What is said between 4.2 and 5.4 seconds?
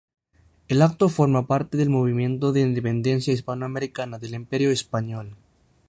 Imperio Español.